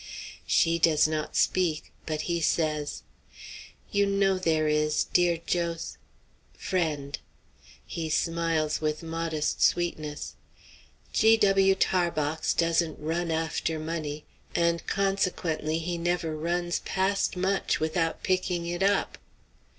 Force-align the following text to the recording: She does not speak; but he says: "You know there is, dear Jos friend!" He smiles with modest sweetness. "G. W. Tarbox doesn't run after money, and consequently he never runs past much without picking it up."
She 0.47 0.79
does 0.79 1.07
not 1.07 1.35
speak; 1.35 1.91
but 2.07 2.21
he 2.21 2.41
says: 2.41 3.03
"You 3.91 4.07
know 4.07 4.39
there 4.39 4.67
is, 4.67 5.03
dear 5.03 5.37
Jos 5.37 5.97
friend!" 6.57 7.19
He 7.85 8.09
smiles 8.09 8.81
with 8.81 9.03
modest 9.03 9.61
sweetness. 9.61 10.33
"G. 11.13 11.37
W. 11.37 11.75
Tarbox 11.75 12.55
doesn't 12.55 12.97
run 12.97 13.29
after 13.29 13.77
money, 13.77 14.25
and 14.55 14.83
consequently 14.87 15.77
he 15.77 15.99
never 15.99 16.35
runs 16.35 16.79
past 16.79 17.37
much 17.37 17.79
without 17.79 18.23
picking 18.23 18.65
it 18.65 18.81
up." 18.81 19.19